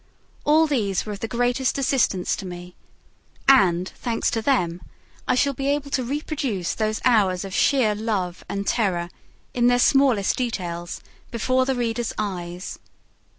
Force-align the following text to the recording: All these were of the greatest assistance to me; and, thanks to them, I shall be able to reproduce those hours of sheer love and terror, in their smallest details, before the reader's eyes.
All 0.45 0.65
these 0.65 1.05
were 1.05 1.13
of 1.13 1.19
the 1.19 1.27
greatest 1.27 1.77
assistance 1.77 2.35
to 2.37 2.45
me; 2.47 2.73
and, 3.47 3.87
thanks 3.89 4.31
to 4.31 4.41
them, 4.41 4.81
I 5.27 5.35
shall 5.35 5.53
be 5.53 5.67
able 5.67 5.91
to 5.91 6.03
reproduce 6.03 6.73
those 6.73 7.01
hours 7.05 7.45
of 7.45 7.53
sheer 7.53 7.93
love 7.93 8.43
and 8.49 8.65
terror, 8.65 9.09
in 9.53 9.67
their 9.67 9.77
smallest 9.77 10.37
details, 10.37 11.01
before 11.29 11.67
the 11.67 11.75
reader's 11.75 12.13
eyes. 12.17 12.79